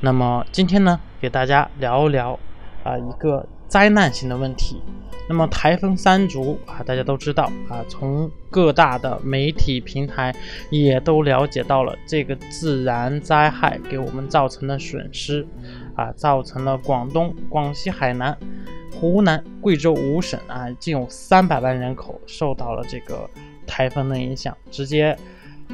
[0.00, 2.38] 那么今天呢，给大家聊一聊
[2.84, 4.80] 啊一个灾难性的问题。
[5.28, 10.34] 那么台风山竹啊，大家都知道啊，从各大的媒体平台
[10.70, 15.46] 也都了解到了这个自然灾害给我们造成的损失
[15.96, 18.36] 啊，造成了广东、广西、海南、
[18.94, 23.28] 湖南、贵州五省啊，近有三百万人口受到了这个
[23.66, 25.16] 台风的影响，直接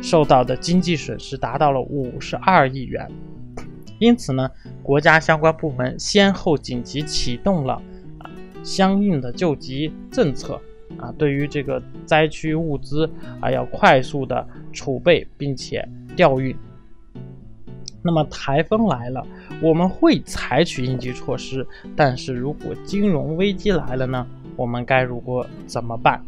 [0.02, 3.10] 受到的经济损失达到了五十二亿元。
[3.98, 4.48] 因此呢，
[4.82, 7.74] 国家相关部门先后紧急启动了
[8.18, 8.30] 啊
[8.62, 10.60] 相应的救急政策
[10.98, 16.54] 啊，对于这个灾区物资啊要快速的储备并且调运。
[18.00, 19.26] 那么台风来了，
[19.60, 24.24] 我们会采取应急措施，但是如果金融危机来了呢，
[24.54, 26.24] 我们该如何怎么办？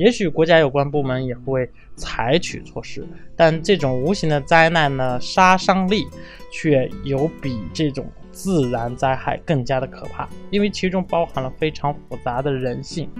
[0.00, 3.06] 也许国家有关部门也会采取措施，
[3.36, 6.06] 但这种无形的灾难呢，杀伤力
[6.50, 13.10] 却有比这种自然灾害更加的可怕，因为其中包含了非常复杂的人性。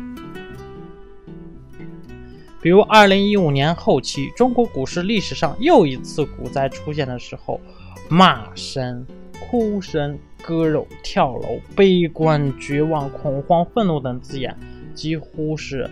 [2.63, 7.61] 比如，二零一五年后期，中国股市历史上又一次股灾出现的时候，
[8.09, 9.07] 骂声、
[9.39, 14.57] 哭声、割肉、跳楼、悲观、绝望、恐慌、愤怒等字眼，
[14.95, 15.87] 几乎是。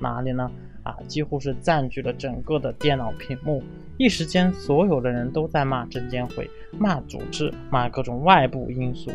[0.00, 0.50] 哪里呢？
[0.82, 3.62] 啊，几乎是占据了整个的电脑屏幕。
[3.98, 9.10] 一时间，所有的人都在骂证监会、骂组织、骂各种外部因素。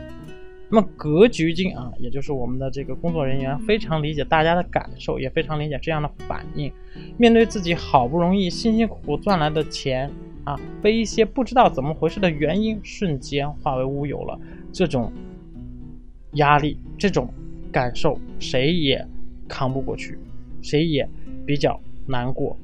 [0.69, 6.71] 那么，格局君啊，也就是我们的这个工作人员，非常理解大家的感受，也非常理解这样的反应。
[7.17, 10.11] 面对自己好不容易、辛辛苦苦赚来的钱
[10.43, 14.39] 啊，被一些不知道怎么回事的原因瞬间化为乌有了，
[14.71, 15.11] 这种
[16.33, 17.31] 压力、这种
[17.71, 19.07] 感受，谁也
[19.47, 20.17] 扛不过去。
[20.63, 21.07] 谁也
[21.45, 22.57] 比较难过。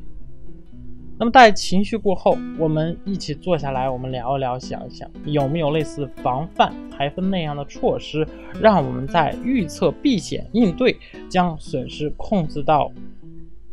[1.19, 8.25] 那么，待情绪过后，我们一起坐下来，我们聊一聊，想一想，有没有类似防范台风那样的措施，
[8.61, 10.97] 让我们在预测、避险、应对，
[11.29, 12.89] 将损失控制到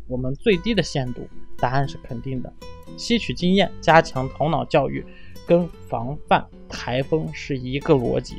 [0.08, 1.20] 我们最低的限度？
[1.56, 2.52] 答案是肯定的。
[2.96, 5.06] 吸取经验，加强头脑教育，
[5.46, 8.38] 跟防范台风是一个逻辑。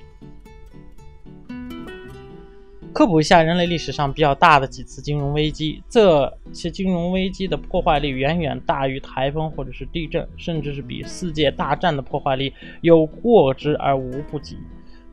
[2.94, 14.58] 科普一下人类历史上比较大的几次金融危机，这些金融危机的破坏力远远大于台风或者是地震，甚至是比世界大战的破坏力有过之而无不及。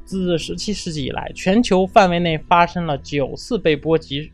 [0.07, 4.33] 自17世纪以来，全球范围内发生了九次被波及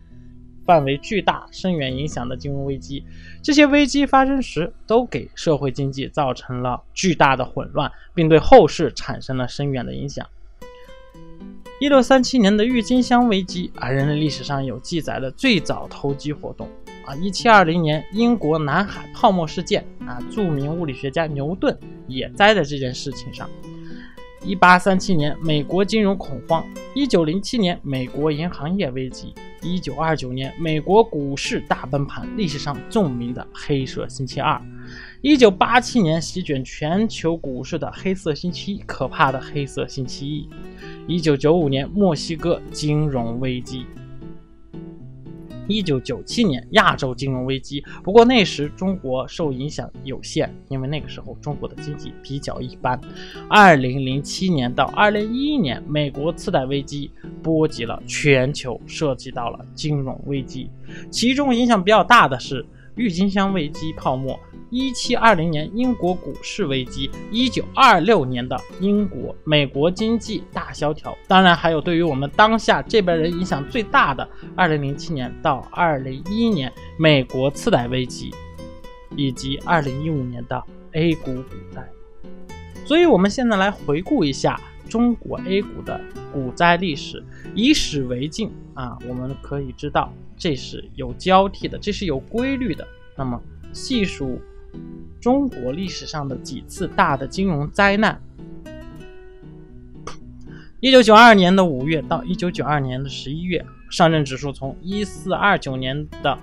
[0.65, 3.05] 范围巨大、深远影响的金融危机。
[3.43, 10.25] 这些危机发生时，都给社会经济造成了巨大的混乱，并对后世产生了深远的影响。
[11.81, 16.69] 一六三七年的郁金香危机啊，人类历史上有记载的最早投机活动
[17.07, 17.17] 啊。
[17.17, 21.75] 一七二零年英国南海泡沫事件啊，著名物理学家牛顿
[22.07, 23.49] 也栽在这件事情上。
[24.45, 26.63] 一八三七年美国金融恐慌，
[26.95, 34.61] 一九零七年美国银行业危机，一九二九年美国股市大崩盘，历史上著名的黑色星期二。
[35.23, 40.49] 一九八七年席卷全球股市的黑色星期一，可怕的黑色星期一。
[41.07, 43.87] 一九九五年墨西哥金融危机。
[45.67, 53.01] 一九九七年亚洲金融危机，不过那时中国受影响有限，因为那个时候中国的经济比较一般。
[53.49, 57.09] 二零零七年到二零一一年，美国次贷危机
[57.41, 60.69] 波及了全球，涉及到了金融危机，
[61.09, 62.67] 其中影响比较大的是
[62.97, 64.39] 郁金香危机泡沫。
[64.73, 78.33] 一七二零年英国股市危机，一九二六年的英国、美国经济大萧条，当然还有对于我们当下这边人影响最大的二零零七年到二零一一年美国次贷危机，
[79.17, 80.63] 以及二零一五年的
[80.93, 81.85] A 股股灾。
[82.85, 85.99] 所以，我们现在来回顾一下中国 A 股的
[86.33, 87.25] 股灾历史，
[87.55, 92.87] 以史为镜啊，我们可以知道这是有交替的，这是有规律的。
[93.17, 93.41] 那么，
[93.73, 94.39] 细数。
[95.21, 98.23] 中国历史上的几次大的金融灾难：
[100.81, 106.39] 一九九二年的五月到一九九二年的十一月，上证指数从一四二九年的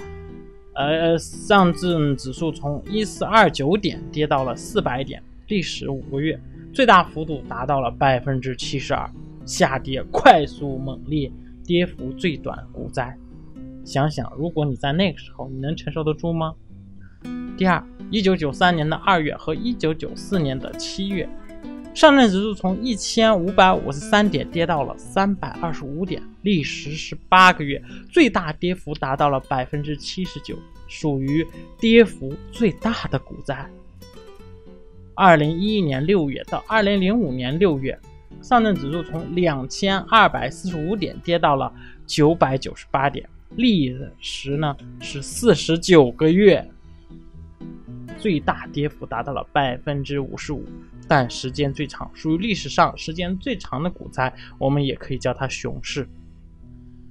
[0.76, 6.40] 呃上证指数从一四二九点跌到了四百点，历时五个月，
[6.74, 9.10] 最大幅度达到了百分之七十二，
[9.46, 11.32] 下跌快速猛烈，
[11.66, 13.18] 跌幅最短股灾。
[13.84, 16.54] 想想，如果你在那个时候，你能承受得住吗？
[17.58, 21.28] 第二，一九九三年的二月和一九九四年的七月，
[21.94, 30.56] 上证指数从一千五百五十三点跌到了三百二十五点，历时十八个月，最大跌幅达到了百分之七十九。
[30.90, 31.46] 属于
[31.78, 33.70] 跌幅最大的股灾。
[35.18, 38.00] 二零一一年六月到二零零五年六月，
[38.40, 41.74] 上证指数从两千二百四十五点跌到了
[42.06, 46.64] 九百九十八点，历时呢是四十九个月，
[48.20, 50.64] 最大跌幅达到了百分之五十五，
[51.08, 56.08] 但时间最长，属于历史上时间最长的股灾，我们也可以叫它熊市。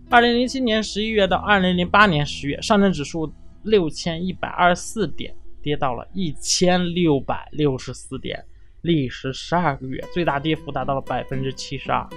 [0.09, 3.33] 二零零七年十一月到二零零八年十月，上证指数
[3.65, 5.35] 六千一百二十四点。
[5.67, 8.45] 跌到了一千六百六十四点，
[8.83, 12.09] 历时十二个月，最大跌幅达到了百分之七十二。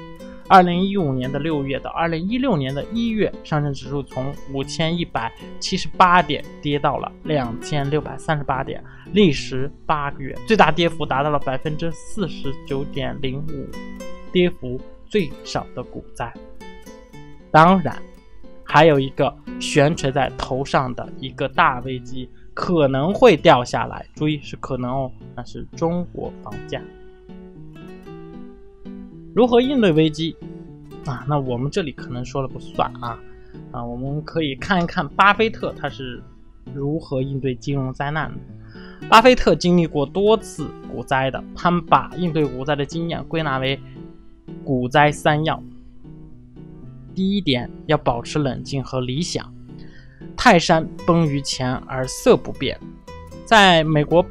[0.47, 13.67] 二零一五年的六月到二零一六年的一月，上证指数从五千一百七十八点跌到了两千六百三十八点，历时八个月，最大跌幅达到了百分之四十九点零五，
[14.31, 16.31] 跌幅最少的股灾。
[17.49, 17.99] 当然，
[18.63, 22.29] 还有一个悬垂在头上的一个大危机。
[22.59, 25.09] 可能会掉下来，注意是可能哦。
[25.33, 26.81] 那是中国房价
[29.33, 30.35] 如何应对危机
[31.05, 31.25] 啊？
[31.29, 33.17] 那我们这里可能说了不算啊
[33.71, 33.81] 啊！
[33.81, 36.21] 我们可以看一看巴菲特他是
[36.73, 39.07] 如何应对金融灾难的。
[39.07, 43.79] 巴菲特经历过多次股灾的，他们把应对股灾的经验归纳为
[44.65, 45.63] 股灾三要。
[47.15, 49.49] 第一点，要保持冷静和理想。
[50.35, 52.79] 泰山崩于前而色不变，
[53.45, 54.25] 在美国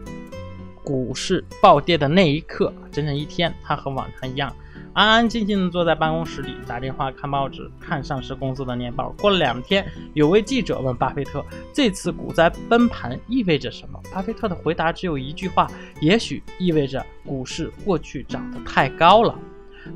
[0.82, 4.54] 股市暴跌的那一刻，整整一天，他和往常一样，
[4.94, 9.14] 安安静静地坐在办公室里打电话、看报纸、看上市公司的年报。
[9.18, 15.70] 过了两天，有位记者问巴菲特：“这次股灾崩盘意味着什么？”巴菲特的回答只有一句话
[16.00, 19.38] ：“也许意味着股市过去涨得太高了。”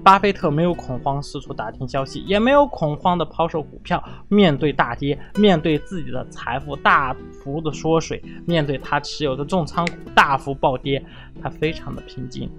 [0.02, 4.02] 巴菲特没有恐慌，四处打听消息，也没有恐慌的抛售股票。
[4.28, 11.04] 面对大跌，面对自己的财富大幅的缩水，面对他持有的重仓股大幅暴跌，
[11.40, 12.50] 他非常的平静。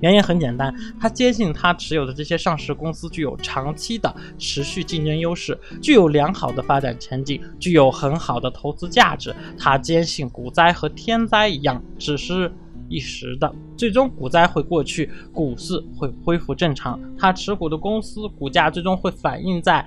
[0.00, 9.34] 原因很简单，他坚信他持有的这些上市公司具有长期的持续竞争优势，具有良好的发展前景，具有很好的投资价值。
[9.58, 12.50] 他坚信股灾和天灾一样，只是。
[12.92, 17.00] 一时的，最终股灾会过去，股市会恢复正常。
[17.16, 19.84] 他持股的公司股价最终会反映在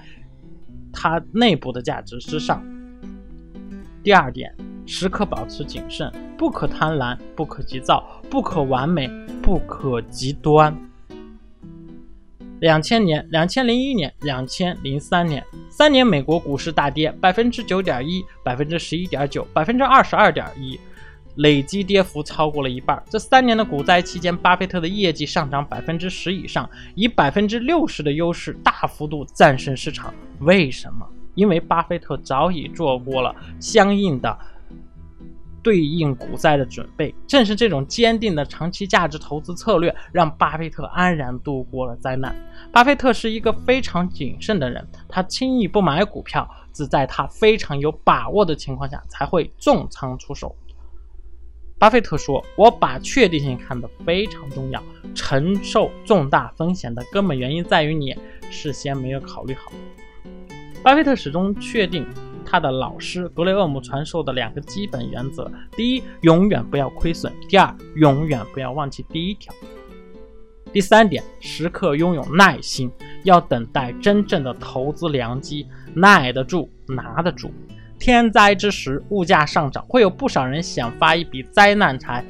[0.91, 2.63] 他内部的价值之上。
[4.03, 4.55] 第二点，
[4.85, 9.07] 时刻保持谨慎，不可贪婪，不可急躁，不可完美，
[9.41, 10.75] 不可极端。
[12.61, 20.79] 两千年、两千零一年、两千零三年，三年美国股市大跌百分之九点一、百分之十一点九、百分之二十二点一。
[21.35, 23.01] 累计跌幅超过了一半。
[23.09, 30.13] 这三年的股灾期间，巴菲特的业绩上涨百分之十以上，以百分之六十的优势大幅度战胜市场。
[30.39, 31.07] 为什么？
[31.33, 34.39] 因为巴菲特早已做过了相应的
[35.61, 37.13] 对应股灾的准备。
[37.27, 42.33] 正是这种坚定的长期价值投资策略，让巴菲特安然度过了灾难。
[42.71, 50.55] 巴菲特是一个非常谨慎的人，他轻易不买股票，只在他非常有把握的情况下才会重仓出手。
[51.85, 54.83] 巴菲特说：“我把确定性看得非常重要，
[55.13, 58.11] 承受重大风险的根本原因在于你
[58.49, 59.71] 事先没有考虑好。”
[60.81, 62.03] 巴菲特始终确定
[62.43, 69.53] 他的老师格雷厄姆传授的两个基本原则：第一，永远不要亏损；第二，永远不要忘记第一条。
[70.73, 72.91] 第三点，时刻拥有耐心，
[73.25, 77.53] 要等待真正的投资良机，耐得住，拿得住。
[77.99, 82.23] 天灾之时，物价上涨，会有不少人想发一笔灾难财；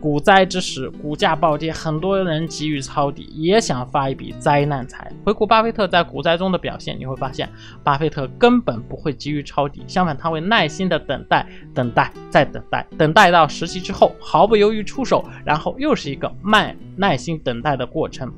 [0.00, 5.12] 股灾之时，股价暴跌，很多人急于抄底，也想发一笔灾难财。
[5.24, 7.48] 回顾巴菲特在股灾中的表现，你会发现，
[7.84, 18.32] 巴菲特根本不会急于抄底，相反，他会耐心的等待，等待，再等待，等待到时机之后，毫不犹豫出手，然后又是一个慢耐心等待的过程。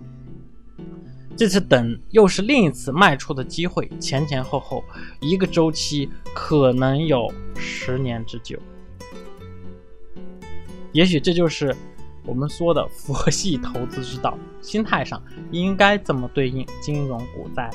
[1.36, 4.84] 这次等又是另一次卖出的机会，前前后后
[5.20, 8.58] 一个周期可能有十年之久。
[10.92, 11.74] 也许这就是
[12.24, 15.20] 我们说的佛系投资之道，心态上
[15.50, 17.70] 应该怎么对应金融股灾。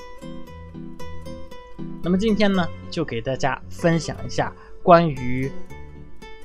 [2.04, 5.52] 那么今天呢，就给大家分享一下关于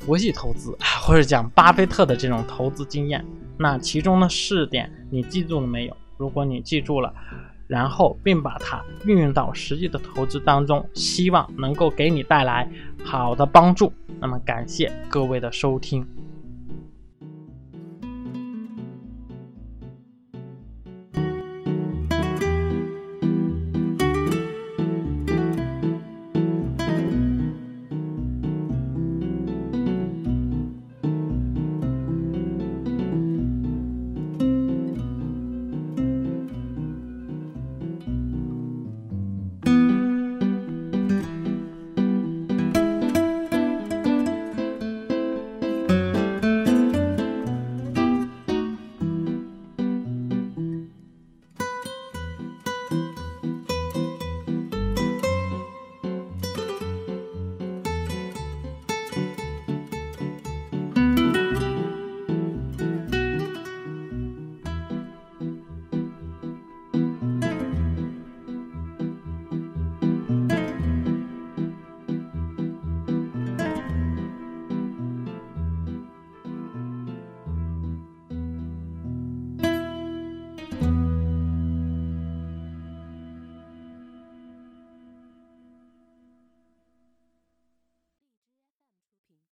[0.00, 3.24] 佛系投资或者讲巴菲特的这种投资经验。
[3.58, 5.96] 那其中的试点，你记住了没有？
[6.22, 7.12] 如果你记住了，
[7.66, 12.68] 然后并把它运用到实际的投资当中，希望能够给你带来
[13.02, 13.92] 好的帮助。
[14.20, 16.06] 那么感谢各位的收听。